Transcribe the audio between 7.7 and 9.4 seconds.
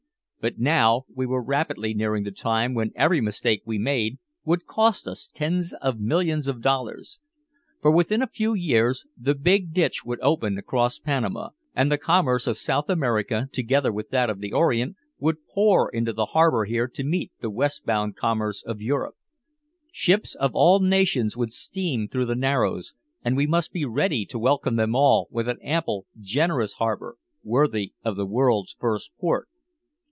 For within a few years the